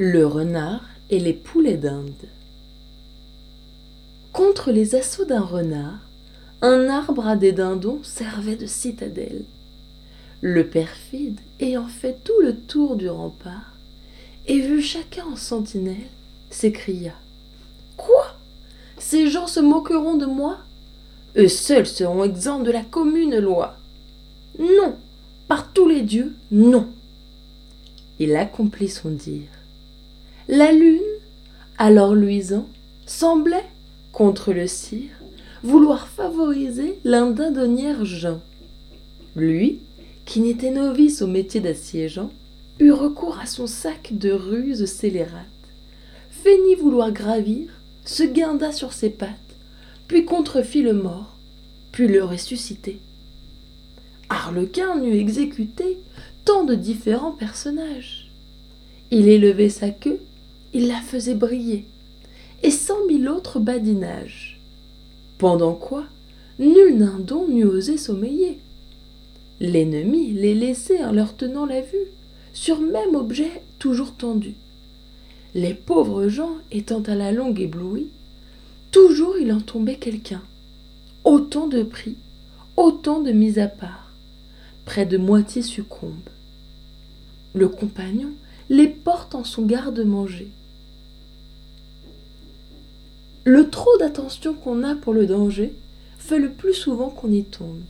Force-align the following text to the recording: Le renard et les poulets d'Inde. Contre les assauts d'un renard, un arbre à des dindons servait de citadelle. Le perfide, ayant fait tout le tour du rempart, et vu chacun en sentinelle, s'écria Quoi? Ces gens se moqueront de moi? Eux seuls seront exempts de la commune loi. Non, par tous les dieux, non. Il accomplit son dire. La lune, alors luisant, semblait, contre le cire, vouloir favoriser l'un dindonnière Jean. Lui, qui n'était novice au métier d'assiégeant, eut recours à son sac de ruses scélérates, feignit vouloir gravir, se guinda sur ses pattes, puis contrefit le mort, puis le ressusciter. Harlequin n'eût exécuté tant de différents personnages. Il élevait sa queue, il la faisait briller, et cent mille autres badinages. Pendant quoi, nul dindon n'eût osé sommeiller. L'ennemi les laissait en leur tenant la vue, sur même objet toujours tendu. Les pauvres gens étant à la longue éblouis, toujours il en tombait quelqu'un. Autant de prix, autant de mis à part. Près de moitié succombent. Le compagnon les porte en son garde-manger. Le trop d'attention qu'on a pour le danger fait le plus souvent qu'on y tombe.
Le 0.00 0.24
renard 0.24 0.84
et 1.10 1.18
les 1.18 1.32
poulets 1.32 1.76
d'Inde. 1.76 2.28
Contre 4.32 4.70
les 4.70 4.94
assauts 4.94 5.24
d'un 5.24 5.40
renard, 5.40 5.98
un 6.62 6.88
arbre 6.88 7.26
à 7.26 7.34
des 7.34 7.50
dindons 7.50 7.98
servait 8.04 8.54
de 8.54 8.66
citadelle. 8.66 9.42
Le 10.40 10.68
perfide, 10.68 11.40
ayant 11.58 11.88
fait 11.88 12.16
tout 12.22 12.40
le 12.40 12.54
tour 12.54 12.94
du 12.94 13.08
rempart, 13.08 13.74
et 14.46 14.60
vu 14.60 14.80
chacun 14.80 15.24
en 15.32 15.34
sentinelle, 15.34 15.96
s'écria 16.48 17.14
Quoi? 17.96 18.36
Ces 18.98 19.28
gens 19.28 19.48
se 19.48 19.58
moqueront 19.58 20.16
de 20.16 20.26
moi? 20.26 20.58
Eux 21.36 21.48
seuls 21.48 21.88
seront 21.88 22.22
exempts 22.22 22.60
de 22.60 22.70
la 22.70 22.84
commune 22.84 23.40
loi. 23.40 23.76
Non, 24.60 24.94
par 25.48 25.72
tous 25.72 25.88
les 25.88 26.02
dieux, 26.02 26.36
non. 26.52 26.86
Il 28.20 28.36
accomplit 28.36 28.88
son 28.88 29.10
dire. 29.10 29.57
La 30.50 30.72
lune, 30.72 31.02
alors 31.76 32.14
luisant, 32.14 32.66
semblait, 33.04 33.66
contre 34.12 34.54
le 34.54 34.66
cire, 34.66 35.10
vouloir 35.62 36.08
favoriser 36.08 36.98
l'un 37.04 37.30
dindonnière 37.30 38.06
Jean. 38.06 38.40
Lui, 39.36 39.80
qui 40.24 40.40
n'était 40.40 40.70
novice 40.70 41.20
au 41.20 41.26
métier 41.26 41.60
d'assiégeant, 41.60 42.30
eut 42.80 42.92
recours 42.92 43.38
à 43.38 43.44
son 43.44 43.66
sac 43.66 44.12
de 44.12 44.30
ruses 44.30 44.86
scélérates, 44.86 45.44
feignit 46.30 46.78
vouloir 46.78 47.12
gravir, 47.12 47.68
se 48.06 48.22
guinda 48.22 48.72
sur 48.72 48.94
ses 48.94 49.10
pattes, 49.10 49.36
puis 50.06 50.24
contrefit 50.24 50.80
le 50.80 50.94
mort, 50.94 51.36
puis 51.92 52.08
le 52.08 52.24
ressusciter. 52.24 53.00
Harlequin 54.30 54.96
n'eût 54.96 55.18
exécuté 55.18 55.98
tant 56.46 56.64
de 56.64 56.74
différents 56.74 57.32
personnages. 57.32 58.30
Il 59.10 59.28
élevait 59.28 59.68
sa 59.68 59.90
queue, 59.90 60.20
il 60.74 60.88
la 60.88 61.00
faisait 61.00 61.34
briller, 61.34 61.84
et 62.62 62.70
cent 62.70 63.06
mille 63.06 63.28
autres 63.28 63.60
badinages. 63.60 64.60
Pendant 65.38 65.74
quoi, 65.74 66.04
nul 66.58 66.98
dindon 66.98 67.48
n'eût 67.48 67.64
osé 67.64 67.96
sommeiller. 67.96 68.58
L'ennemi 69.60 70.32
les 70.32 70.54
laissait 70.54 71.02
en 71.04 71.12
leur 71.12 71.36
tenant 71.36 71.66
la 71.66 71.80
vue, 71.80 72.08
sur 72.52 72.80
même 72.80 73.14
objet 73.14 73.62
toujours 73.78 74.14
tendu. 74.14 74.54
Les 75.54 75.74
pauvres 75.74 76.28
gens 76.28 76.56
étant 76.70 77.02
à 77.02 77.14
la 77.14 77.32
longue 77.32 77.60
éblouis, 77.60 78.08
toujours 78.90 79.36
il 79.38 79.52
en 79.52 79.60
tombait 79.60 79.96
quelqu'un. 79.96 80.42
Autant 81.24 81.66
de 81.66 81.82
prix, 81.82 82.16
autant 82.76 83.20
de 83.20 83.32
mis 83.32 83.58
à 83.58 83.66
part. 83.66 84.12
Près 84.84 85.06
de 85.06 85.18
moitié 85.18 85.62
succombent. 85.62 86.30
Le 87.54 87.68
compagnon 87.68 88.32
les 88.68 88.88
porte 88.88 89.34
en 89.34 89.44
son 89.44 89.62
garde-manger. 89.62 90.48
Le 93.44 93.70
trop 93.70 93.96
d'attention 93.98 94.54
qu'on 94.54 94.82
a 94.82 94.94
pour 94.94 95.14
le 95.14 95.26
danger 95.26 95.72
fait 96.18 96.38
le 96.38 96.50
plus 96.50 96.74
souvent 96.74 97.08
qu'on 97.08 97.32
y 97.32 97.44
tombe. 97.44 97.80